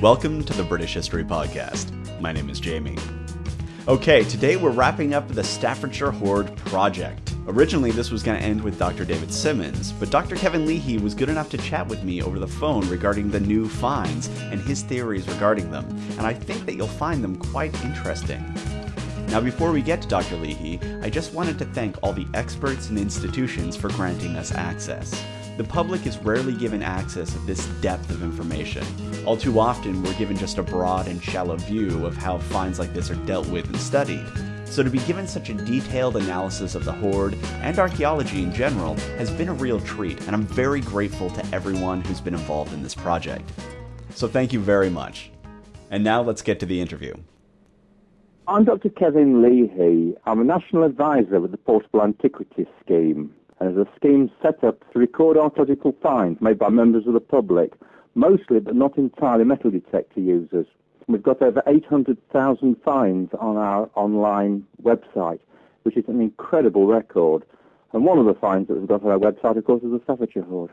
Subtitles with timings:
[0.00, 1.90] Welcome to the British History Podcast.
[2.20, 2.96] My name is Jamie.
[3.88, 7.34] Okay, today we're wrapping up the Staffordshire Hoard project.
[7.48, 9.04] Originally, this was going to end with Dr.
[9.04, 10.36] David Symons, but Dr.
[10.36, 13.68] Kevin Leahy was good enough to chat with me over the phone regarding the new
[13.68, 18.44] finds and his theories regarding them, and I think that you'll find them quite interesting.
[19.30, 20.36] Now, before we get to Dr.
[20.36, 25.20] Leahy, I just wanted to thank all the experts and institutions for granting us access.
[25.58, 28.86] The public is rarely given access of this depth of information.
[29.26, 32.94] All too often, we're given just a broad and shallow view of how finds like
[32.94, 34.24] this are dealt with and studied.
[34.66, 38.94] So, to be given such a detailed analysis of the Hoard and archaeology in general
[39.16, 42.84] has been a real treat, and I'm very grateful to everyone who's been involved in
[42.84, 43.50] this project.
[44.14, 45.32] So, thank you very much.
[45.90, 47.14] And now let's get to the interview.
[48.46, 48.90] I'm Dr.
[48.90, 50.14] Kevin Leahy.
[50.24, 54.78] I'm a national advisor with the Portable Antiquities Scheme and is a scheme set up
[54.92, 57.72] to record archaeological finds made by members of the public,
[58.14, 60.66] mostly but not entirely metal detector users.
[61.06, 65.40] We've got over 800,000 finds on our online website,
[65.82, 67.44] which is an incredible record.
[67.94, 70.00] And one of the finds that we've got on our website, of course, is the
[70.04, 70.70] Staffordshire Hoard.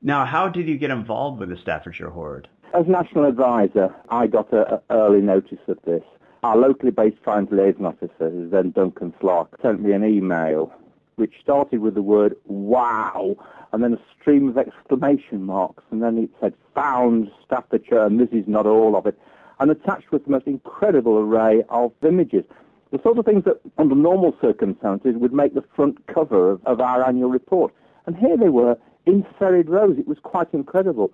[0.00, 2.48] Now, how did you get involved with the Staffordshire Hoard?
[2.72, 6.02] As national advisor, I got an early notice of this.
[6.42, 10.72] Our locally based finds liaison officer, who's then Duncan Slarke, sent me an email
[11.16, 13.36] which started with the word wow
[13.72, 18.30] and then a stream of exclamation marks and then it said found Staffordshire and this
[18.32, 19.18] is not all of it
[19.60, 22.44] and attached was the most incredible array of images.
[22.90, 26.80] The sort of things that under normal circumstances would make the front cover of, of
[26.80, 27.72] our annual report.
[28.06, 28.76] And here they were
[29.06, 29.98] in serried rows.
[29.98, 31.12] It was quite incredible.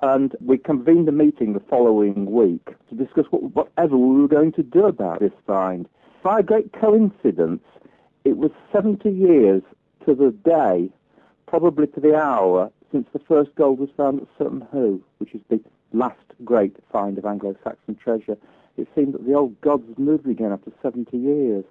[0.00, 4.52] And we convened a meeting the following week to discuss what, whatever we were going
[4.52, 5.88] to do about this find.
[6.22, 7.62] By a great coincidence,
[8.24, 9.62] it was 70 years
[10.06, 10.90] to the day,
[11.46, 15.40] probably to the hour, since the first gold was found at Sutton Hoo, which is
[15.48, 15.60] the
[15.92, 18.36] last great find of Anglo-Saxon treasure.
[18.76, 21.64] It seemed that the old gods moved again after 70 years.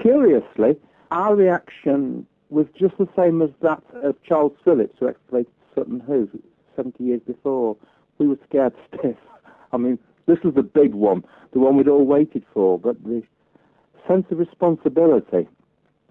[0.00, 0.76] Curiously,
[1.10, 6.28] our reaction was just the same as that of Charles Phillips, who excavated Sutton Hoo
[6.76, 7.76] 70 years before.
[8.18, 9.16] We were scared stiff.
[9.72, 13.22] I mean, this was the big one, the one we'd all waited for, but the
[14.06, 15.48] sense of responsibility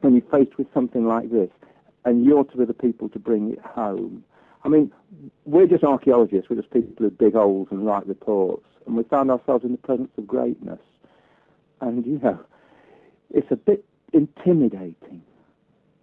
[0.01, 1.49] when you're faced with something like this,
[2.03, 4.23] and you're to be the people to bring it home.
[4.63, 4.91] I mean,
[5.45, 9.31] we're just archaeologists, we're just people who dig holes and write reports, and we found
[9.31, 10.79] ourselves in the presence of greatness.
[11.81, 12.39] And, you know,
[13.31, 15.21] it's a bit intimidating,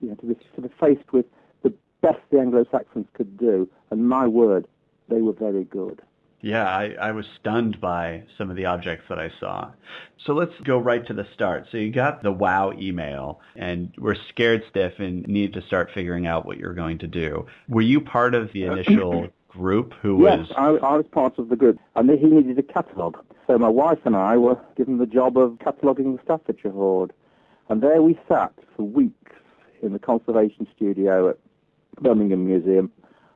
[0.01, 1.27] you know, to be sort of faced with
[1.63, 1.73] the
[2.03, 4.67] best the Anglo-Saxons could do, and my word,
[5.09, 6.01] they were very good.
[6.43, 9.71] Yeah, I, I was stunned by some of the objects that I saw.
[10.27, 11.69] So let's go right to the start.
[11.71, 16.27] So you got the WOW email and we're scared stiff and need to start figuring
[16.27, 17.47] out what you're going to do.
[17.69, 20.49] Were you part of the uh, initial group who yes, was...
[20.49, 21.79] Yes, I, I was part of the group.
[21.95, 23.25] And he needed a catalogue.
[23.47, 27.13] So my wife and I were given the job of cataloguing the Staffordshire Hoard.
[27.69, 29.33] And there we sat for weeks
[29.81, 31.39] in the conservation studio at
[32.01, 32.91] Birmingham Museum,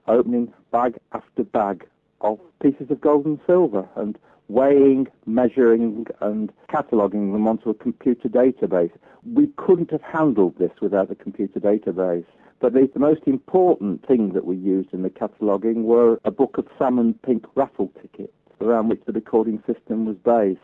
[0.09, 1.87] opening bag after bag
[2.21, 4.19] of pieces of gold and silver and
[4.49, 8.93] weighing, measuring, and cataloguing them onto a computer database.
[9.34, 12.25] We couldn't have handled this without the computer database.
[12.60, 16.66] But the, most important thing that we used in the cataloguing were a book of
[16.78, 20.60] salmon pink raffle tickets around which the recording system was based.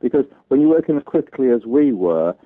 [0.00, 2.36] Because when you're working as quickly as we were,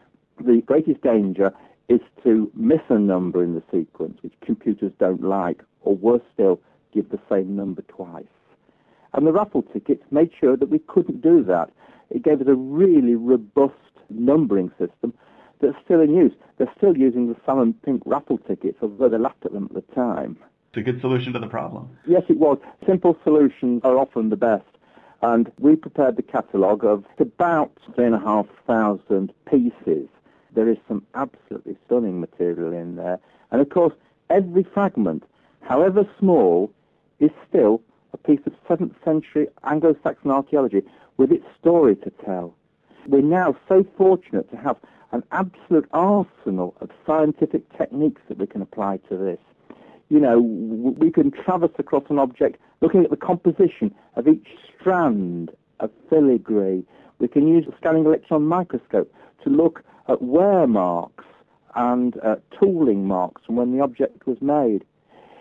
[0.41, 1.53] the greatest danger
[1.88, 6.60] is to miss a number in the sequence, which computers don't like, or worse still,
[6.92, 8.25] give the same number twice.
[9.14, 11.70] And the raffle tickets made sure that we couldn't do that.
[12.10, 13.74] It gave us a really robust
[14.10, 15.12] numbering system
[15.60, 16.32] that's still in use.
[16.56, 19.94] They're still using the salmon pink raffle tickets, although they laughed at them at the
[19.94, 20.36] time.
[20.70, 21.88] It's a good solution to the problem.
[22.06, 22.58] Yes, it was.
[22.86, 24.64] Simple solutions are often the best.
[25.22, 30.08] And we prepared the catalogue of about 3,500 pieces.
[30.54, 33.19] There is some absolutely stunning material in there.
[33.50, 33.94] And of course,
[34.30, 35.25] every fragment,
[35.62, 36.70] however small,
[37.19, 37.82] is still
[38.25, 40.82] a piece of 7th century Anglo-Saxon archaeology
[41.17, 42.55] with its story to tell.
[43.06, 44.76] We're now so fortunate to have
[45.12, 49.38] an absolute arsenal of scientific techniques that we can apply to this.
[50.11, 54.47] You know, we can traverse across an object looking at the composition of each
[54.79, 55.50] strand
[55.81, 56.85] of filigree.
[57.19, 59.12] We can use a scanning electron microscope
[59.44, 61.25] to look at wear marks
[61.75, 64.85] and uh, tooling marks from when the object was made.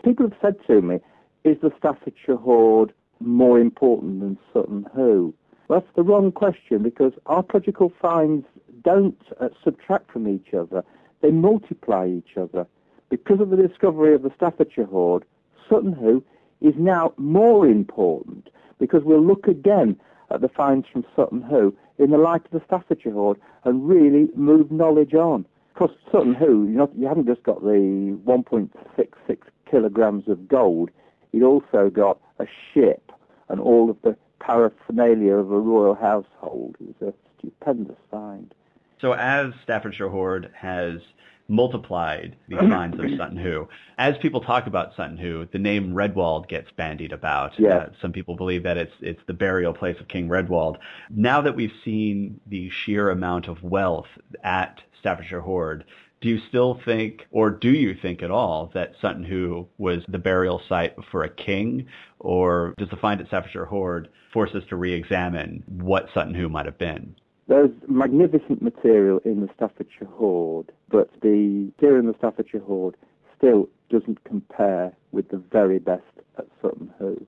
[0.04, 1.00] People have said to me,
[1.48, 5.34] is the Staffordshire Hoard more important than Sutton Hoo?
[5.68, 8.46] Well, that's the wrong question because archaeological finds
[8.84, 10.84] don't uh, subtract from each other.
[11.22, 12.68] They multiply each other.
[13.10, 15.26] Because of the discovery of the Staffordshire Hoard,
[15.70, 16.24] Sutton Hoo
[16.62, 22.12] is now more important because we'll look again at the finds from Sutton Hoo in
[22.12, 25.46] the light of the Staffordshire Hoard and really move knowledge on.
[25.72, 29.38] Of course, Sutton Hoo, you, know, you haven't just got the 1.66
[29.70, 30.90] kilograms of gold,
[31.32, 33.12] you'd also got a ship
[33.50, 36.76] and all of the paraphernalia of a royal household.
[36.80, 38.54] It was a stupendous find.
[39.00, 41.02] So as Staffordshire Hoard has
[41.48, 43.68] multiplied the finds of Sutton Hoo.
[43.98, 47.58] As people talk about Sutton Hoo, the name Redwald gets bandied about.
[47.60, 47.78] Yeah.
[47.78, 50.78] Uh, some people believe that it's it's the burial place of King Redwald.
[51.10, 54.08] Now that we've seen the sheer amount of wealth
[54.44, 55.86] at Staffordshire Hoard,
[56.22, 60.18] do you still think, or do you think at all, that Sutton Hoo was the
[60.18, 61.88] burial site for a king,
[62.20, 66.66] or does the find at Staffordshire Hoard force us to re-examine what Sutton Hoo might
[66.66, 67.16] have been?
[67.48, 72.96] There's magnificent material in the Staffordshire Hoard, but the material in the Staffordshire Hoard
[73.38, 76.04] still doesn't compare with the very best
[76.38, 77.26] at Sutton Hoo.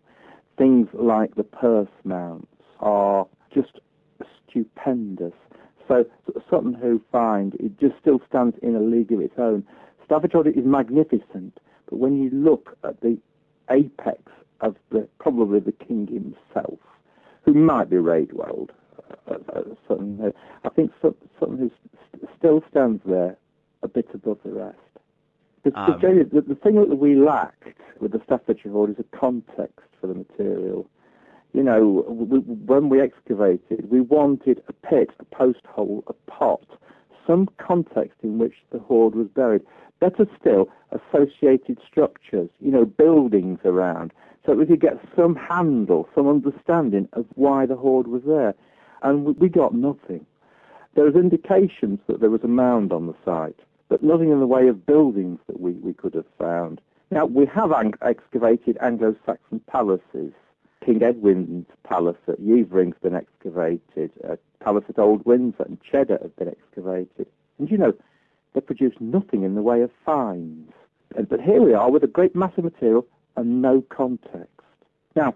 [0.58, 2.48] Things like the purse mounts
[2.80, 3.80] are just
[4.50, 5.34] stupendous.
[5.90, 6.06] So
[6.50, 9.66] Sutton Hoo find, it just still stands in a league of its own.
[10.06, 11.60] Staffordshire Hoard is magnificent,
[11.90, 13.18] but when you look at the
[13.72, 14.22] apex
[14.62, 16.80] of the, probably the king himself,
[17.44, 18.70] who might be Raedwald,
[19.28, 20.32] uh, uh, uh, Sutton
[20.64, 21.72] I think Sutton Hoo
[22.38, 23.36] still stands there
[23.82, 24.78] a bit above the rest.
[25.64, 27.68] The, um, the, the, thing that we lacked
[28.00, 30.88] with the Staffordshire Hoard is a context for the material.
[31.60, 36.64] You know, we, when we excavated, we wanted a pit, a post hole, a pot,
[37.28, 39.64] some context in which the hoard was buried.
[40.00, 44.14] Better still, associated structures, you know, buildings around,
[44.46, 48.56] so that we could get some handle, some understanding of why the hoard was there
[49.02, 50.26] and we got nothing.
[50.96, 53.60] There was indications that there was a mound on the site,
[53.90, 56.80] but nothing in the way of buildings that we, we could have found.
[57.12, 60.32] Now, we have excavated Anglo-Saxon palaces.
[60.90, 64.10] King Edwin's palace at Yeavering's been excavated.
[64.24, 67.28] A palace at Old Windsor and Cheddar have been excavated.
[67.60, 67.94] And you know,
[68.56, 70.74] they produce nothing in the way of finds.
[71.30, 73.06] But here we are with a great mass of material
[73.38, 74.50] and no context.
[75.16, 75.36] Now,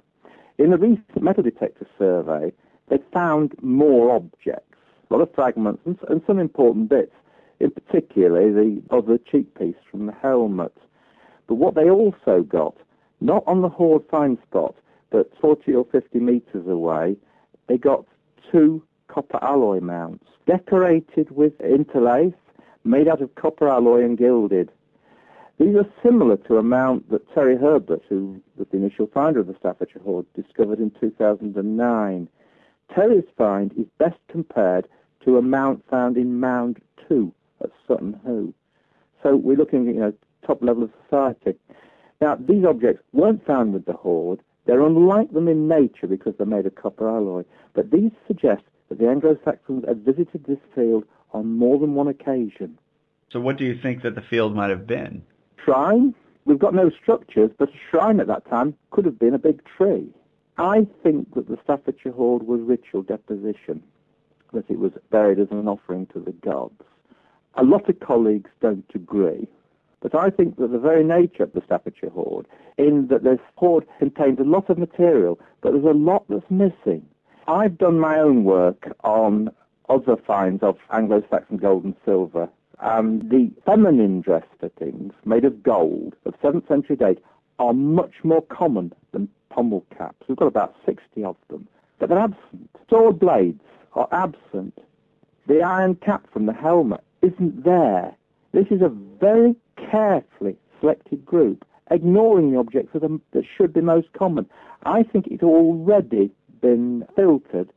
[0.57, 2.51] in the recent metal detector survey,
[2.89, 4.75] they found more objects,
[5.11, 7.13] a lot of fragments and, and some important bits,
[7.59, 10.75] in particular the other cheek piece from the helmet.
[11.45, 12.75] But what they also got,
[13.21, 14.73] not on the Hoard find spot,
[15.13, 17.15] but 40 or 50 metres away,
[17.67, 18.03] they got
[18.51, 22.33] two copper alloy mounts, decorated with interlace,
[22.83, 24.71] made out of copper alloy and gilded.
[25.59, 29.45] These are similar to a mount that Terry Herbert, who was the initial finder of
[29.45, 32.27] the Staffordshire Hoard, discovered in 2009.
[32.95, 34.87] Terry's find is best compared
[35.25, 37.31] to a mount found in Mound 2
[37.63, 38.51] at Sutton Hoo.
[39.21, 40.13] So we're looking at you know,
[40.45, 41.53] top level of society.
[42.19, 44.39] Now, these objects weren't found with the hoard.
[44.65, 47.43] They're unlike them in nature because they're made of copper alloy.
[47.73, 52.77] But these suggest that the Anglo-Saxons had visited this field on more than one occasion.
[53.31, 55.23] So what do you think that the field might have been?
[55.63, 56.13] Shrine?
[56.45, 59.61] We've got no structures, but a shrine at that time could have been a big
[59.65, 60.09] tree.
[60.57, 63.81] I think that the Staffordshire Hoard was ritual deposition,
[64.51, 66.83] that it was buried as an offering to the gods.
[67.55, 69.47] A lot of colleagues don't agree,
[70.03, 72.45] but I think that the very nature of the Staffordshire Hoard,
[72.77, 77.05] in that this hoard contains a lot of material, but there's a lot that's missing.
[77.47, 79.49] I've done my own work on
[79.87, 82.49] other finds of Anglo-Saxon gold and silver,
[82.81, 87.19] and the feminine dress fittings made of gold of 7th century date
[87.59, 90.27] are much more common than pommel caps.
[90.27, 91.65] We've got about 60 of them,
[91.99, 92.69] but they're absent.
[92.89, 94.77] Sword blades are absent.
[95.47, 98.15] The iron cap from the helmet isn't there.
[98.51, 99.55] This is a very
[99.93, 104.49] carefully selected group, ignoring the objects that, are, that should be most common.
[104.83, 106.31] I think it's already
[106.61, 107.69] been filtered,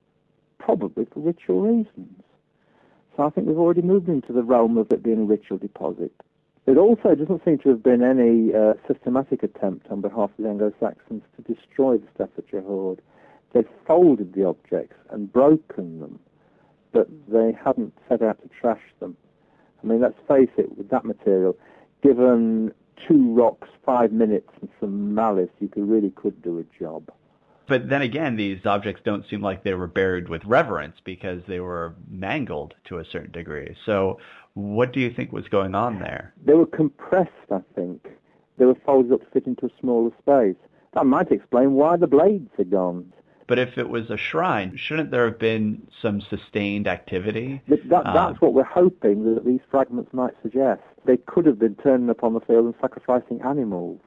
[0.59, 2.23] probably for ritual reasons.
[3.17, 6.13] So I think we've already moved into the realm of it being a ritual deposit.
[6.67, 10.49] It also doesn't seem to have been any uh, systematic attempt on behalf of the
[10.49, 13.01] Anglo-Saxons to destroy the Staffordshire Hoard.
[13.53, 16.19] They'd folded the objects and broken them,
[16.93, 19.17] but they hadn't set out to trash them.
[19.83, 21.57] I mean, let's face it, with that material,
[22.03, 22.73] given
[23.07, 27.11] two rocks, five minutes, and some malice, you could, really could do a job.
[27.69, 31.61] But then again, these objects don't seem like they were buried with reverence because they
[31.61, 33.77] were mangled to a certain degree.
[33.85, 34.21] So
[34.55, 36.33] what do you think was going on there?
[36.45, 38.09] They were compressed, I think.
[38.59, 40.57] They were folded up to fit into a smaller space.
[40.95, 43.13] That might explain why the blades are gone.
[43.49, 47.61] But if it was a shrine, shouldn't there have been some sustained activity?
[47.69, 50.83] That, that, that's um, what we're hoping that these fragments might suggest.
[51.07, 54.01] They could have been turning up on the field and sacrificing animals.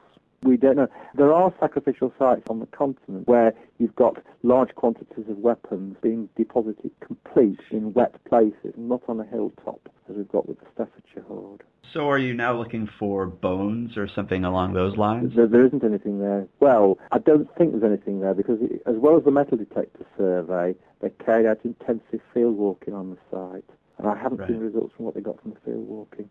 [0.43, 0.87] We don't know.
[1.15, 6.29] There are sacrificial sites on the continent where you've got large quantities of weapons being
[6.37, 11.23] deposited complete in wet places, not on a hilltop, as we've got with the Staffordshire
[11.27, 11.63] Hoard.
[11.93, 15.35] So are you now looking for bones or something along those lines?
[15.35, 16.47] There, there isn't anything there.
[16.59, 20.05] Well, I don't think there's anything there because it, as well as the metal detector
[20.17, 23.65] survey, they carried out intensive field walking on the site.
[23.97, 24.49] And I haven't Right.
[24.49, 26.29] seen results from what they got from the field walking.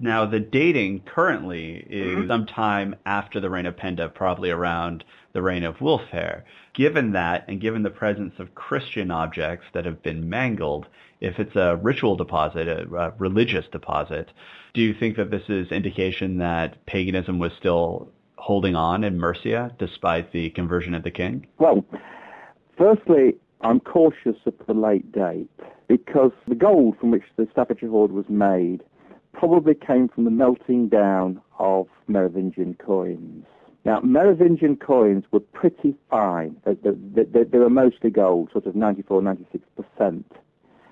[0.00, 2.22] Now, the dating currently Mm-hmm.
[2.22, 6.42] is sometime after the reign of Penda, probably around the reign of Wulfhere.
[6.74, 10.86] Given that, and given the presence of Christian objects that have been mangled,
[11.20, 14.30] if it's a ritual deposit, a, a religious deposit,
[14.74, 19.74] do you think that this is indication that paganism was still holding on in Mercia
[19.78, 21.46] despite the conversion of the king?
[21.58, 21.84] Well,
[22.78, 25.50] firstly, I'm cautious of the late date
[25.88, 28.82] because the gold from which the Staffordshire Hoard was made
[29.32, 33.46] probably came from the melting down of Merovingian coins.
[33.84, 36.56] Now, Merovingian coins were pretty fine.
[36.64, 40.24] They, they, they, they were mostly gold, sort of 94, 96%.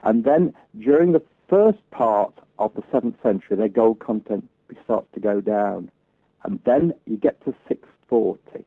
[0.04, 4.48] And then during the first part of the 7th century, their gold content
[4.84, 5.90] starts to go down.
[6.44, 8.64] And then you get to 640,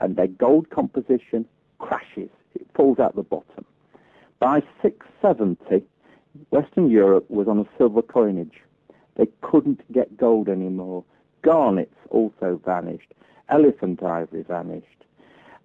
[0.00, 1.46] and their gold composition
[1.78, 2.30] crashes.
[2.54, 3.66] It falls out the bottom.
[4.38, 5.84] By 670,
[6.50, 8.62] Western Europe was on a silver coinage.
[9.16, 11.04] They couldn't get gold anymore.
[11.42, 13.12] Garnets also vanished.
[13.48, 14.86] Elephant ivory vanished.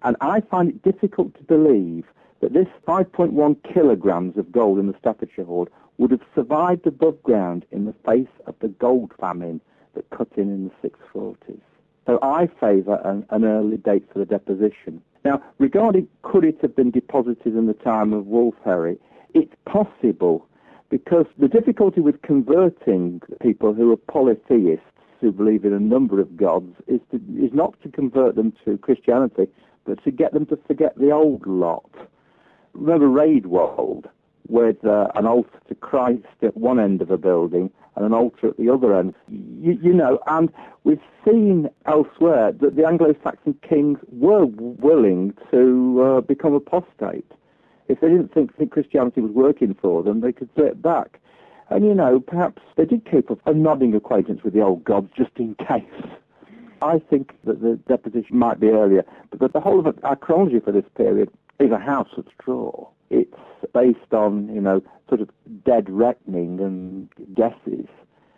[0.02, 2.04] And I find it difficult to believe
[2.40, 7.66] that this 5.1 kilograms of gold in the Staffordshire Hoard would have survived above ground
[7.72, 9.60] in the face of the gold famine
[9.94, 11.60] that cut in in the 640s.
[12.06, 15.02] So I favour an, an early date for the deposition.
[15.24, 18.96] Now, regarding could it have been deposited in the time of Wulfhere,
[19.34, 20.46] it's possible
[20.90, 24.84] because the difficulty with converting people who are polytheists
[25.20, 28.78] who believe in a number of gods is to, is not to convert them to
[28.78, 29.48] Christianity,
[29.84, 31.90] but to get them to forget the old lot.
[32.72, 34.06] Remember Raedwald,
[34.48, 38.48] with uh, an altar to Christ at one end of a building and an altar
[38.48, 39.14] at the other end.
[39.28, 40.50] You, you know, and
[40.84, 47.30] we've seen elsewhere that the Anglo-Saxon kings were willing to uh, become apostate.
[47.88, 51.20] If they didn't think, Christianity was working for them, they could slip back.
[51.70, 55.30] And, you know, perhaps they did keep a, nodding acquaintance with the old gods just
[55.36, 55.82] in case.
[56.80, 59.04] I think that the deposition might be earlier,
[59.36, 62.88] but the whole of it- our chronology for this period is a house of straw.
[63.10, 63.34] It's
[63.74, 65.30] based on, you know, sort of
[65.64, 67.86] dead reckoning and guesses.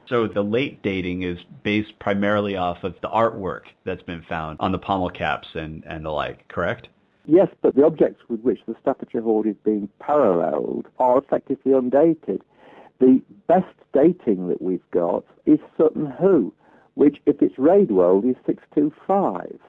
[0.09, 4.73] So the late dating is based primarily off of the artwork that's been found on
[4.73, 6.89] the pommel caps and, and the like, correct?
[7.33, 12.43] Yes, but the objects with which the Staffordshire Hoard is being paralleled are effectively undated.
[12.99, 16.53] The best dating that we've got is Sutton Hoo,
[16.95, 19.61] which, if it's Raedwald, is 625.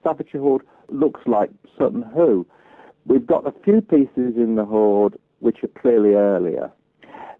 [0.00, 2.44] Staffordshire Hoard looks like Sutton Hoo.
[3.06, 6.68] We've got a few pieces in the Hoard which are clearly earlier.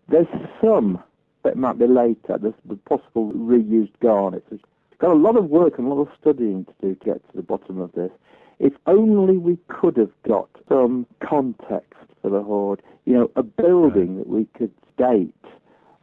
[0.08, 0.28] There's
[0.62, 1.02] some
[1.42, 2.38] that might be later.
[2.40, 4.46] There's the possible reused garnets.
[4.52, 4.60] We've
[5.00, 7.36] got a lot of work and a lot of studying to do to get to
[7.36, 8.12] the bottom of this.
[8.58, 14.18] If only we could have got some context for the hoard, you know, a building
[14.18, 15.34] that we could date.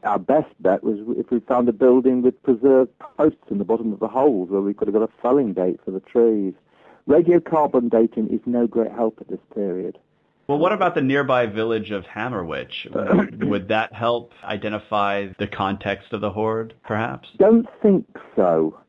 [0.03, 3.91] Our best bet was if we found a building with preserved posts in the bottom
[3.91, 6.53] of the holes where we could have got a felling date for the trees.
[7.09, 9.97] Radiocarbon dating is no great help at this period.
[10.47, 12.87] Well, what about the nearby village of Hammerwich?
[12.93, 17.29] Would, would that help identify the context of the hoard, perhaps?
[17.37, 18.79] Don't think so.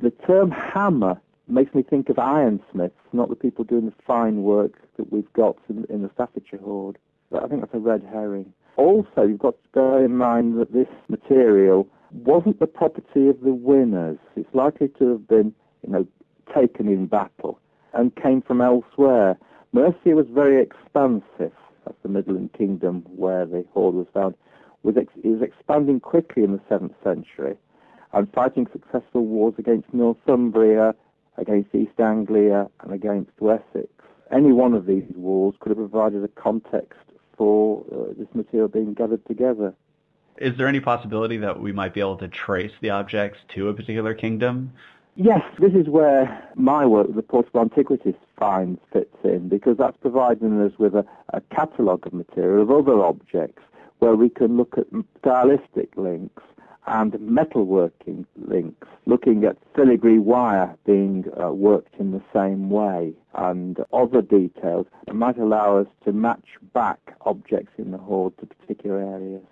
[0.00, 1.20] The term hammer
[1.52, 5.56] makes me think of ironsmiths, not the people doing the fine work that we've got
[5.68, 6.98] in, in the Staffordshire Hoard.
[7.30, 8.52] But I think that's a red herring.
[8.76, 13.52] Also, you've got to bear in mind that this material wasn't the property of the
[13.52, 14.18] winners.
[14.36, 15.54] It's likely to have been,
[15.86, 16.06] you know,
[16.54, 17.60] taken in battle
[17.92, 19.38] and came from elsewhere.
[19.72, 21.52] Mercia was very expansive.
[21.84, 24.34] That's the Midland Kingdom where the hoard was found.
[24.82, 27.56] Was ex- it was expanding quickly in the 7th century
[28.12, 30.94] and fighting successful wars against Northumbria,
[31.40, 33.88] against East Anglia, and against Wessex.
[34.30, 37.00] Any one of these wars could have provided a context
[37.36, 39.74] for uh, this material being gathered together.
[40.36, 43.74] Is there any possibility that we might be able to trace the objects to a
[43.74, 44.72] particular kingdom?
[45.16, 50.60] Yes, this is where my work, the Portable Antiquities finds, fits in, because that's providing
[50.62, 51.04] us with a,
[51.34, 53.62] a catalogue of material of other objects
[53.98, 54.86] where we can look at
[55.18, 56.42] stylistic links
[56.86, 63.78] and metalworking links, looking at filigree wire being uh, worked in the same way and
[63.92, 68.98] other details that might allow us to match back objects in the hoard to particular
[68.98, 69.42] areas.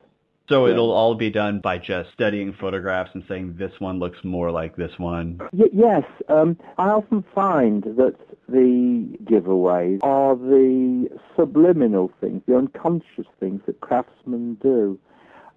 [0.49, 4.51] So it'll all be done by just studying photographs and saying this one looks more
[4.51, 5.41] like this one.
[5.53, 8.17] Y- yes, um, I often find that
[8.49, 14.99] the giveaways are the subliminal things, the unconscious things that craftsmen do.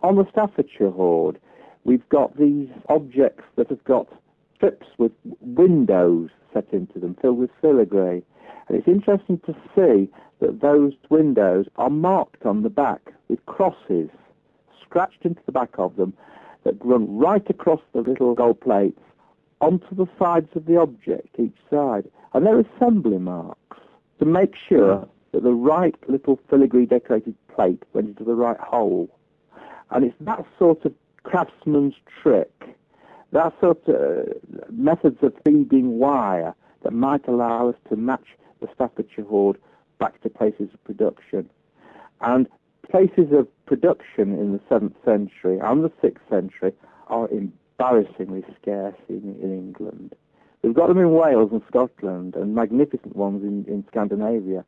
[0.03, 1.39] On the Staffordshire hoard,
[1.83, 4.07] we've got these objects that have got
[4.55, 5.11] strips with
[5.41, 8.23] windows set into them, filled with filigree.
[8.67, 10.09] And it's interesting to see
[10.39, 14.09] that those windows are marked on the back with crosses
[14.83, 16.13] scratched into the back of them
[16.63, 19.00] that run right across the little gold plates
[19.61, 22.09] onto the sides of the object, each side.
[22.33, 23.77] And they're assembly marks
[24.19, 29.09] to make sure that the right little filigree decorated plate went into the right hole.
[29.91, 32.51] And it's that sort of craftsman's trick,
[33.31, 34.33] that sort of uh,
[34.69, 38.25] methods of feeding wire that might allow us to match
[38.59, 39.57] the Staffordshire hoard
[39.99, 41.49] back to places of production.
[42.21, 42.47] And
[42.89, 46.73] places of production in the 7th century and the 6th century
[47.07, 50.15] are embarrassingly scarce in, in England.
[50.61, 54.65] We've got them in Wales and Scotland and magnificent ones in, in Scandinavia,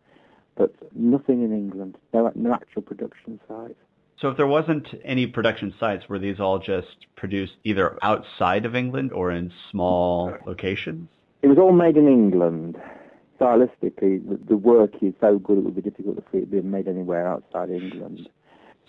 [0.55, 3.75] but nothing in England, no, no actual production sites.
[4.19, 8.75] So if there wasn't any production sites, were these all just produced either outside of
[8.75, 11.09] England or in small locations?
[11.41, 12.77] It was all made in England.
[13.39, 16.71] Stylistically, the, the work is so good it would be difficult to see it being
[16.71, 18.29] made anywhere outside England.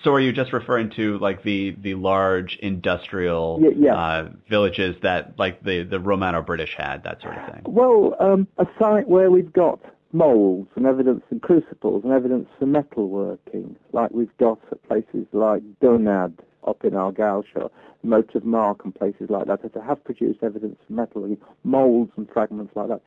[0.03, 3.97] So are you just referring to like the, the large industrial Yeah, yeah.
[3.97, 7.63] Uh, villages that like the, the Romano-British had, that sort of thing?
[7.67, 9.81] Well, um, a site where we've got
[10.15, 15.61] moulds and evidence and crucibles and evidence for metalworking, like we've got at places like
[15.83, 17.69] Dunad up in Argyllshire,
[18.05, 22.31] Moat of Mark and places like that, that have produced evidence for metalworking, moulds and
[22.31, 23.03] fragments like that.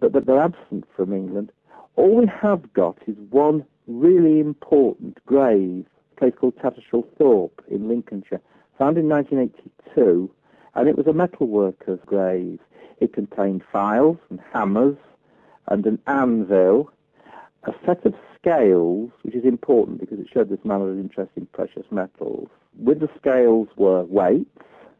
[0.00, 1.50] But, but they're absent from England.
[1.96, 7.88] All we have got is one really important grave, a place called Tattershall Thorpe in
[7.88, 8.40] Lincolnshire,
[8.78, 10.30] found in 1982,
[10.74, 12.60] and it was a metalworker's grave.
[13.00, 14.96] It contained files and hammers
[15.68, 16.90] and an anvil,
[17.64, 21.46] a set of scales, which is important because it showed this man was interested in
[21.46, 22.48] precious metals.
[22.78, 24.50] With the scales were weights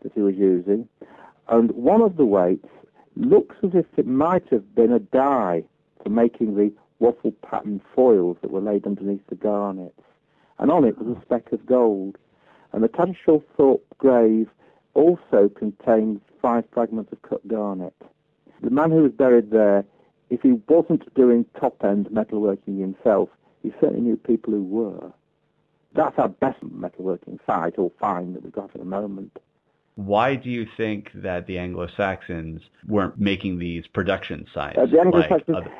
[0.03, 0.89] that he was using,
[1.49, 2.69] and one of the weights
[3.17, 5.65] looks as if it might have been a die
[6.03, 10.01] for making the waffle pattern foils that were laid underneath the garnets.
[10.59, 12.17] And on it was a speck of gold.
[12.73, 14.49] And the Tattershall Thorpe grave
[14.95, 17.95] also contains five fragments of cut garnet.
[18.63, 19.85] The man who was buried there,
[20.35, 23.29] if he wasn't doing top-end metalworking himself,
[23.63, 25.13] he certainly knew people who were.
[25.95, 29.39] That's our best metalworking site or find that we've got at the moment.
[29.95, 34.77] Why do you think that the Anglo-Saxons weren't making these production sites?
[34.77, 35.71] Uh, the Anglo-Saxons, like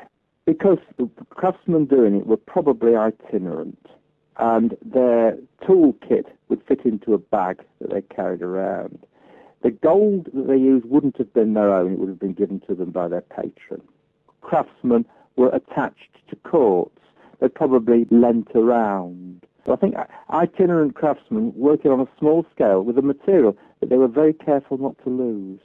[0.45, 3.85] because the craftsmen doing it were probably itinerant,
[4.37, 9.05] and their toolkit would fit into a bag that they carried around.
[9.63, 12.61] The gold that they used wouldn't have been their own; it would have been given
[12.69, 13.81] to them by their patron.
[14.45, 15.05] Craftsmen
[15.37, 17.01] were attached to courts;
[17.39, 19.43] they probably lent around.
[19.65, 19.95] So I think
[20.29, 24.77] itinerant craftsmen working on a small scale with a material that they were very careful
[24.77, 25.59] not to lose.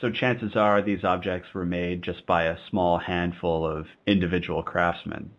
[0.00, 5.30] So chances are these objects were made just by a small handful of individual craftsmen.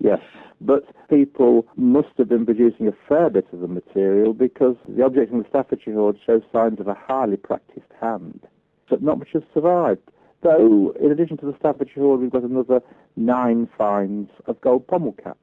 [0.00, 0.22] Yes,
[0.62, 5.32] but people must have been producing a fair bit of the material because the objects
[5.32, 8.40] in the Staffordshire hoard show signs of a highly practiced hand.
[8.88, 10.00] But not much has survived.
[10.42, 12.80] Though, in addition to the Staffordshire hoard, we've got another
[13.16, 15.38] nine finds of gold pommel caps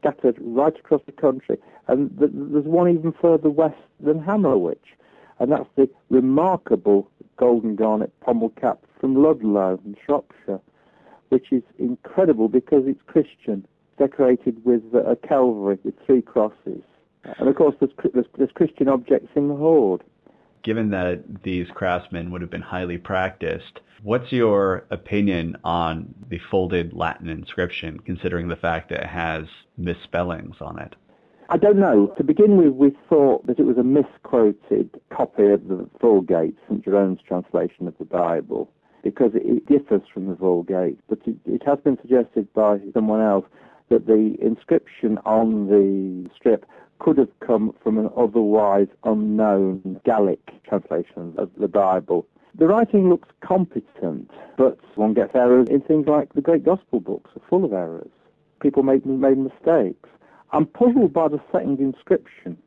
[0.00, 1.56] scattered right across the country.
[1.86, 4.96] And th- there's one even further west than Hammerwich,
[5.38, 10.60] and that's the remarkable golden garnet pommel cap from Ludlow in Shropshire,
[11.28, 13.66] which is incredible because it's Christian,
[13.98, 16.82] decorated with uh, a Calvary with three crosses.
[17.38, 20.02] And of course, there's, there's, there's Christian objects in the hoard.
[20.62, 26.92] Given that these craftsmen would have been highly practiced, what's your opinion on the folded
[26.92, 29.44] Latin inscription, considering the fact that it has
[29.78, 30.96] misspellings on it?
[31.48, 32.14] I don't know.
[32.16, 36.84] To begin with, we thought that it was a misquoted copy of the Vulgate, St.
[36.84, 38.70] Jerome's translation of the Bible,
[39.02, 41.00] because it differs from the Vulgate.
[41.08, 43.46] But it, it has been suggested by someone else
[43.88, 46.64] that the inscription on the strip
[47.00, 52.26] could have come from an otherwise unknown Gallic translation of the Bible.
[52.54, 57.30] The writing looks competent, but one gets errors in things like the great gospel books
[57.34, 58.10] are full of errors.
[58.60, 60.08] People made, made mistakes.
[60.52, 62.58] I'm puzzled by the second inscription,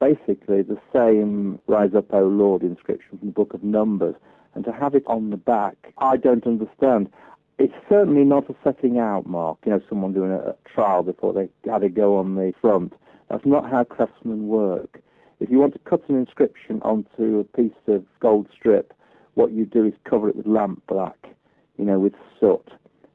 [0.00, 4.16] basically the same Rise Up, O Lord inscription from the Book of Numbers,
[4.54, 7.10] and to have it on the back, I don't understand.
[7.58, 11.32] It's certainly not a setting out mark, you know, someone doing a, a trial before
[11.32, 12.94] they had to go on the front.
[13.28, 15.00] That's not how craftsmen work.
[15.40, 18.94] If you want to cut an inscription onto a piece of gold strip,
[19.34, 21.28] what you do is cover it with lamp black,
[21.76, 22.70] you know, with soot.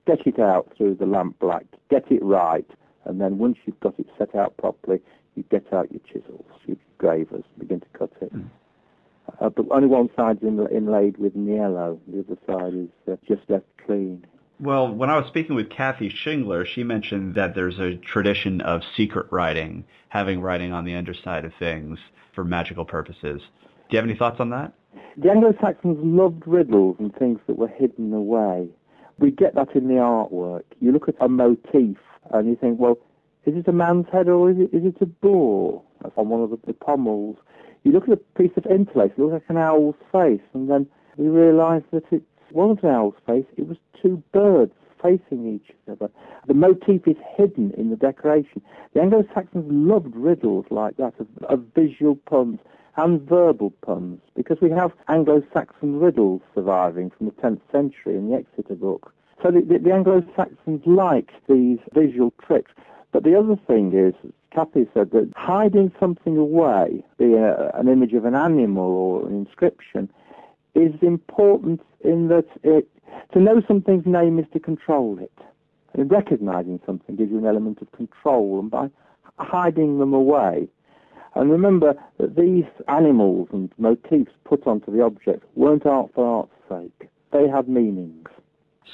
[0.05, 2.69] Get it out through the lamp black, get it right,
[3.05, 5.01] and then once you've got it set out properly,
[5.35, 8.33] you get out your chisels, your gravers, and begin to cut it.
[8.35, 8.49] Mm.
[9.39, 13.49] Uh, but only one side's in, inlaid with yellow, the other side is uh, just
[13.49, 14.25] left clean.
[14.61, 18.83] Well, when I was speaking with Kathy Shingler, she mentioned that there's a tradition of
[18.95, 21.97] secret writing, having writing on the underside of things
[22.35, 23.41] for magical purposes.
[23.41, 24.73] Do you have any thoughts on that?
[25.17, 28.69] The Anglo-Saxons loved riddles and things that were hidden away.
[29.17, 30.61] We get that in the artwork.
[30.79, 31.97] You look at a motif
[32.31, 32.99] and you think, well,
[33.47, 35.81] is it a man's head or is it, is it a boar?
[36.03, 37.37] That's on one of the, the pommels.
[37.83, 40.85] You look at a piece of interlace, it looks like an owl's face, and then
[41.17, 42.21] we realise that it
[42.53, 46.09] an owl's face, it was two birds facing each other.
[46.47, 48.61] The motif is hidden in the decoration.
[48.93, 52.59] The Anglo-Saxons loved riddles like that, of, of visual puns
[52.97, 58.35] and verbal puns, because we have Anglo-Saxon riddles surviving from the 10th century in the
[58.35, 59.13] Exeter book.
[59.41, 62.71] So the, the, the Anglo-Saxons liked these visual tricks.
[63.11, 64.13] But the other thing is,
[64.51, 70.09] Kathy said that hiding something away, be an image of an animal or an inscription,
[70.75, 72.87] is important in that it,
[73.33, 75.31] to know something's name is to control it.
[75.93, 78.89] And recognizing something gives you an element of control, and by
[79.37, 80.67] hiding them away.
[81.35, 86.51] And remember that these animals and motifs put onto the object weren't art for art's
[86.69, 87.09] sake.
[87.31, 88.27] They had meanings.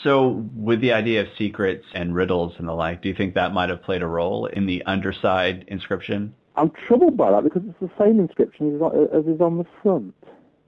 [0.04, 3.54] So, with the idea of secrets and riddles and the like, do you think that
[3.54, 6.36] might have played a role in the underside inscription?
[6.56, 10.14] I'm troubled by that because it's the same inscription as is on the front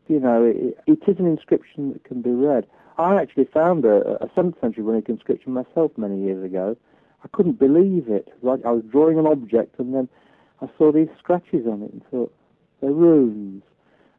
[0.09, 2.65] you know, it, it is an inscription that can be read.
[2.97, 6.75] I actually found a, a 7th century runic inscription myself many years ago.
[7.23, 8.27] I couldn't believe it.
[8.41, 10.09] Like I was drawing an object and then
[10.61, 12.33] I saw these scratches on it and thought,
[12.81, 13.63] they're runes.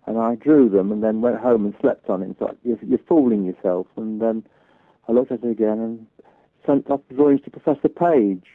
[0.07, 2.79] And I drew them and then went home and slept on it and thought, you're,
[2.83, 3.87] you're fooling yourself.
[3.96, 4.44] And then
[5.09, 6.07] I looked at it again and
[6.64, 8.46] sent off the drawings to Professor Page.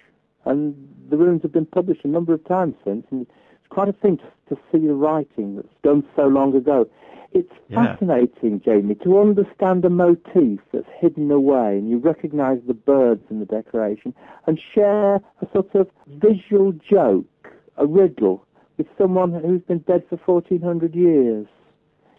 [0.45, 0.75] And
[1.09, 3.05] the runes have been published a number of times since.
[3.11, 6.87] And it's quite a thing to, to see the writing that's done so long ago.
[7.35, 7.97] It's yeah.
[7.97, 13.39] fascinating, Jamie, to understand a motif that's hidden away and you recognize the birds in
[13.39, 14.13] the decoration
[14.47, 18.45] and share a sort of visual joke, a riddle,
[18.77, 21.45] with someone who's been dead for 1400 years.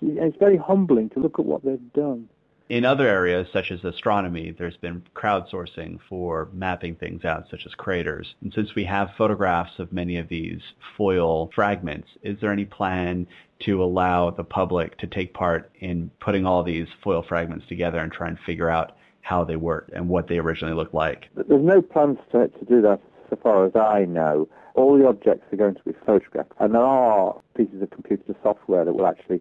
[0.02, 2.28] It's very humbling to look at what they've done.
[2.68, 7.74] In other areas, such as astronomy, there's been crowdsourcing for mapping things out, such as
[7.74, 8.34] craters.
[8.42, 10.60] And since we have photographs of many of these
[10.96, 13.28] foil fragments, is there any plan
[13.60, 18.10] to allow the public to take part in putting all these foil fragments together and
[18.10, 21.28] try and figure out how they work and what they originally looked like?
[21.36, 23.00] There's no plans to, to do that
[23.30, 24.48] so far as I know.
[24.74, 28.84] All the objects are going to be photographed, and there are pieces of computer software
[28.84, 29.40] that will actually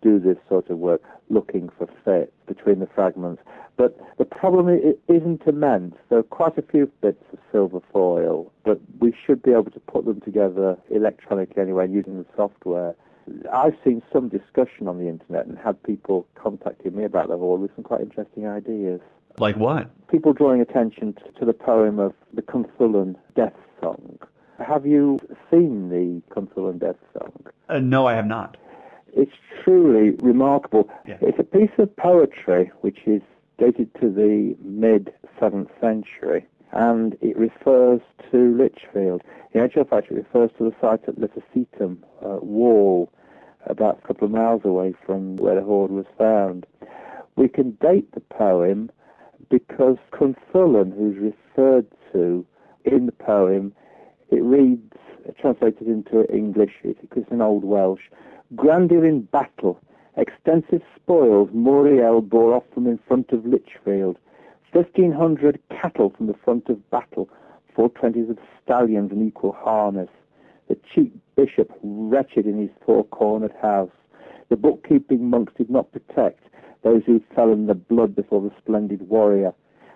[0.00, 3.42] do this sort of work, looking for fit between the fragments.
[3.76, 5.94] But the problem is, isn't immense.
[6.08, 9.80] There are quite a few bits of silver foil, but we should be able to
[9.80, 12.94] put them together electronically anyway using the software.
[13.52, 17.56] I've seen some discussion on the internet and had people contacting me about the whole
[17.56, 19.00] with some quite interesting ideas.
[19.38, 19.90] Like what?
[20.08, 24.18] People drawing attention to the poem of the Cynddylan Death Song.
[24.58, 25.18] Have you
[25.50, 27.32] seen the Cynddylan Death Song?
[27.68, 28.56] Uh, no, I have not.
[29.12, 30.88] It's truly remarkable.
[31.06, 31.18] Yeah.
[31.20, 33.22] It's a piece of poetry which is
[33.58, 39.22] dated to the mid 7th century and it refers to Lichfield.
[39.52, 43.12] In actual fact, it refers to the site at Letocetum uh, Wall,
[43.66, 46.66] about a couple of miles away from where the hoard was found.
[47.36, 48.90] We can date the poem
[49.50, 52.46] because Cynddylan, who's referred to
[52.84, 53.74] in the poem,
[54.30, 54.94] it reads,
[55.38, 58.08] translated into English, it's in Old Welsh,
[58.54, 59.80] Grandeur in battle,
[60.16, 64.18] extensive spoils Morial bore off from in front of Lichfield,
[64.70, 67.30] fifteen hundred cattle from the front of battle,
[67.74, 70.10] four twenties of stallions in equal harness,
[70.68, 73.90] the cheap bishop wretched in his four-cornered house.
[74.50, 76.44] The bookkeeping monks did not protect
[76.82, 79.54] those who fell in the blood before the splendid warrior.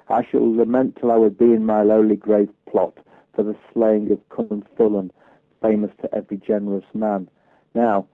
[0.09, 2.97] I shall lament till I would be in my lowly grave plot
[3.35, 5.11] for the slaying of Cynddylan,
[5.61, 7.29] famous to every generous man.
[7.75, 8.07] Now,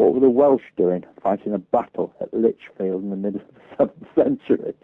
[0.00, 3.42] what were the Welsh doing, fighting a battle at Lichfield in the middle
[3.78, 4.74] of the 7th century?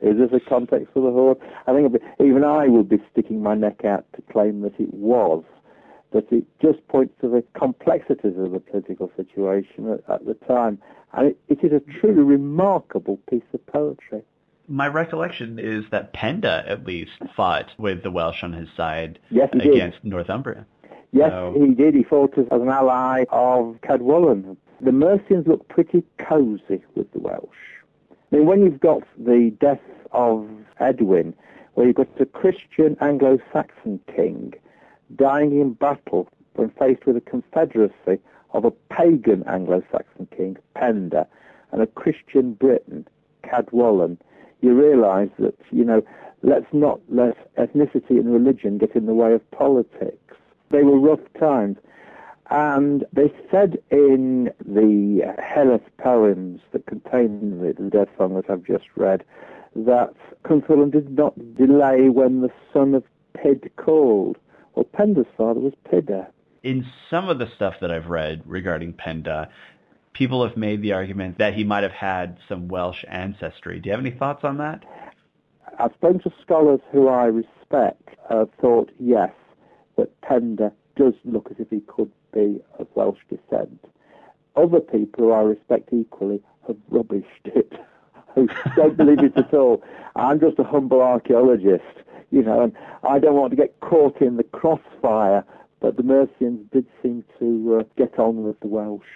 [0.00, 1.38] Is this a context for the hoard?
[1.66, 5.42] I think even I would be sticking my neck out to claim that it was.
[6.12, 10.78] But it just points to the complexities of the political situation at, at the time.
[11.12, 14.22] And it, it is a truly remarkable piece of poetry.
[14.68, 19.48] My recollection is that Penda at least fought with the Welsh on his side yes,
[19.52, 20.10] against did.
[20.10, 20.66] Northumbria.
[21.12, 21.94] Yes, So- he did.
[21.94, 24.56] He fought as an ally of Cadwallon.
[24.80, 27.48] The Mercians look pretty cosy with the Welsh.
[28.32, 30.48] I mean, when you've got the death of
[30.80, 31.34] Edwin,
[31.74, 34.54] where you've got a Christian Anglo-Saxon king
[35.16, 38.18] dying in battle when faced with a confederacy
[38.52, 41.26] of a pagan Anglo-Saxon king, Penda,
[41.70, 43.06] and a Christian Briton,
[43.44, 44.18] Cadwallon,
[44.60, 46.02] you realise that, you know,
[46.42, 50.16] let's not let ethnicity and religion get in the way of politics.
[50.72, 51.76] They were rough times.
[52.50, 58.64] And they said in the Heledd poems that contain the, the death song that I've
[58.64, 59.24] just read
[59.74, 60.12] that
[60.44, 63.04] Cynddylan did not delay when the son of
[63.34, 64.36] Pid called.
[64.74, 66.26] Well, Penda's father was Pida.
[66.62, 69.48] In some of the stuff that I've read regarding Penda,
[70.12, 73.80] people have made the argument that he might have had some Welsh ancestry.
[73.80, 74.84] Do you have any thoughts on that?
[75.78, 79.30] I've spoken to scholars who I respect, uh, thought, yes,
[80.02, 83.78] that Penda does look as if he could be of Welsh descent.
[84.56, 87.72] Other people who I respect equally have rubbished it,
[88.34, 89.80] who don't believe it at all.
[90.16, 91.84] I'm just a humble archaeologist,
[92.32, 92.72] you know, and
[93.04, 95.44] I don't want to get caught in the crossfire,
[95.78, 99.06] but the Mercians did seem to uh, get on with the Welsh.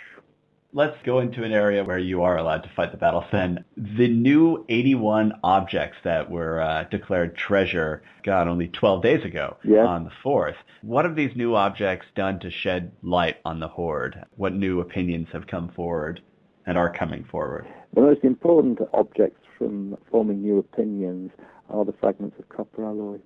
[0.76, 3.64] Let's go into an area where you are allowed to fight the battles then.
[3.78, 9.86] The new 81 objects that were uh, declared treasure, God, only 12 days ago Yeah.
[9.86, 10.56] on the 4th.
[10.82, 14.22] What have these new objects done to shed light on the Hoard?
[14.36, 16.20] What new opinions have come forward
[16.66, 17.66] and are coming forward?
[17.94, 21.30] The most important objects from forming new opinions
[21.70, 23.16] are the fragments of copper alloy,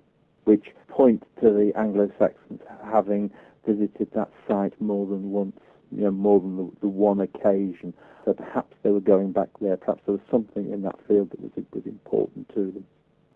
[0.45, 3.29] which point to the Anglo-Saxons having
[3.67, 5.59] visited that site more than once,
[5.95, 7.93] you know, more than the, the one occasion.
[8.25, 9.77] So perhaps they were going back there.
[9.77, 12.85] Perhaps there was something in that field that was, was important to them.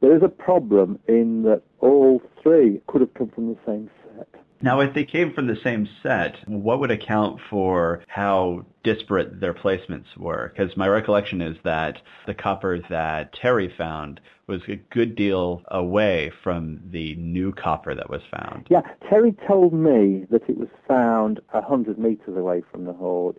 [0.01, 4.27] There is a problem in that all three could have come from the same set.
[4.61, 9.53] Now, if they came from the same set, what would account for how disparate their
[9.53, 10.53] placements were?
[10.55, 16.31] Because my recollection is that the copper that Terry found was a good deal away
[16.43, 18.67] from the new copper that was found.
[18.69, 23.38] Yeah, Terry told me that it was found a hundred metres away from the hoard.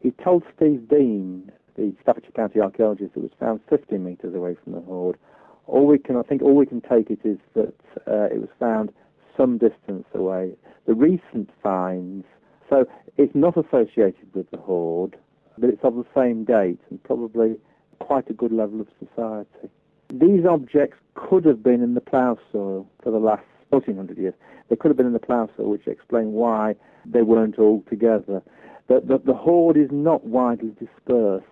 [0.00, 4.74] He told Steve Dean, the Staffordshire County archaeologist, it was found 50 metres away from
[4.74, 5.16] the hoard.
[5.66, 7.74] All we can, I think, all we can take it is that
[8.06, 8.92] uh, it was found
[9.36, 10.54] some distance away.
[10.86, 12.26] The recent finds,
[12.68, 12.84] so
[13.16, 15.16] it's not associated with the hoard,
[15.58, 17.56] but it's of the same date and probably
[17.98, 19.70] quite a good level of society.
[20.20, 24.34] These objects could have been in the plough soil for the last 1400 years.
[24.68, 28.40] They could have been in the plough soil, which explains why they weren't all together.
[28.86, 31.46] The, the, the hoard is not widely dispersed.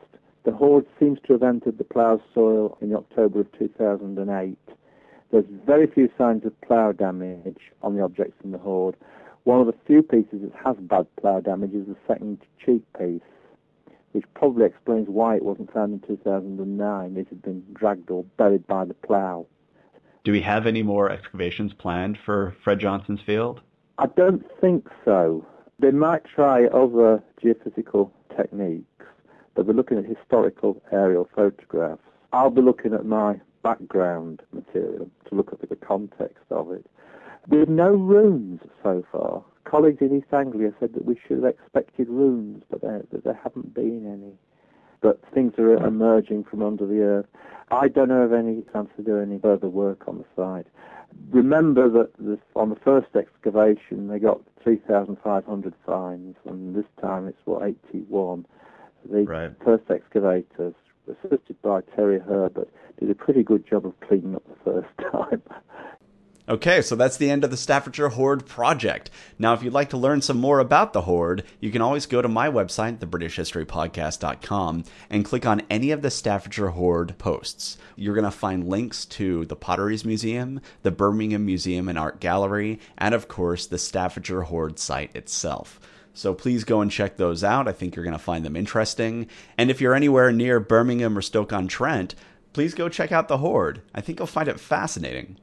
[0.44, 4.57] The hoard seems to have entered the plough soil in October of 2008.
[5.33, 8.94] There's very few signs of plough damage on the objects in the hoard.
[9.42, 13.22] One of the few pieces that has bad plough damage is the second cheek piece,
[14.12, 17.16] which probably explains why it wasn't found in 2009.
[17.16, 19.46] It had been dragged or buried by the plough.
[20.25, 23.61] Do we have any more excavations planned for Fred Johnson's field?
[23.98, 25.44] I don't think so.
[25.79, 29.05] They might try other geophysical techniques,
[29.55, 32.03] but they're looking at historical aerial photographs.
[32.33, 36.87] I'll be looking at my background material to look at the context of it.
[37.48, 39.42] With no runes so far.
[39.73, 43.41] Colleagues in East Anglia said that we should have expected runes, but there, that there
[43.43, 44.35] haven't been any.
[45.01, 45.87] But things are hmm.
[45.87, 47.27] emerging from under the earth.
[47.71, 50.67] I don't know of any plans to do any further work on the site.
[51.31, 57.41] Remember that this, on the first excavation they got 3,500 finds, and this time it's
[57.47, 58.45] what 81.
[59.11, 59.53] The Right.
[59.65, 60.75] first excavators,
[61.09, 62.69] assisted by Terry Herbert,
[63.01, 65.41] did a pretty good job of cleaning up the first time.
[66.53, 69.11] Okay, so that's the end of the Staffordshire Hoard project.
[69.38, 72.21] Now, if you'd like to learn some more about the Hoard, you can always go
[72.21, 77.79] to my website, thebritishhistorypodcast.com, and click on any of the Staffordshire Hoard posts.
[77.97, 82.81] You're going to find links to the Potteries Museum, the Birmingham Museum and Art Gallery,
[82.99, 85.81] and of course, the Staffordshire Hoard site itself.
[86.12, 87.67] So please go and check those out.
[87.67, 89.27] I think you're going to find them interesting.
[89.57, 92.15] And if you're anywhere near Birmingham or Stoke-on-Trent,
[92.53, 93.81] please go check out the Hoard.
[93.95, 95.38] I think you'll find it fascinating.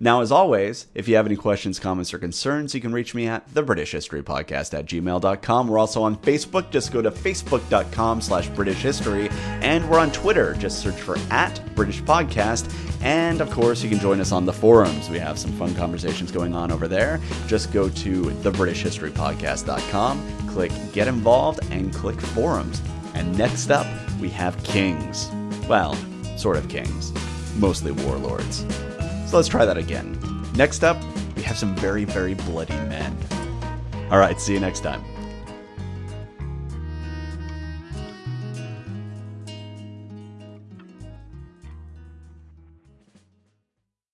[0.00, 3.26] Now, as always, if you have any questions, comments, or concerns, you can reach me
[3.26, 5.68] at thebritishhistorypodcast at gmail.com.
[5.68, 6.70] We're also on Facebook.
[6.70, 9.28] Just go to facebook.com slash British History.
[9.60, 10.54] And we're on Twitter.
[10.54, 12.72] Just search for at British Podcast.
[13.02, 15.10] And of course, you can join us on the forums.
[15.10, 17.20] We have some fun conversations going on over there.
[17.46, 22.80] Just go to thebritishhistorypodcast.com, click Get Involved, and click Forums.
[23.14, 23.86] And next up,
[24.20, 25.30] we have Kings.
[25.68, 25.96] Well,
[26.36, 27.12] sort of kings.
[27.58, 28.64] Mostly warlords.
[29.26, 30.18] So let's try that again.
[30.54, 30.96] Next up,
[31.36, 33.16] we have some very, very bloody men.
[34.10, 35.02] All right, see you next time.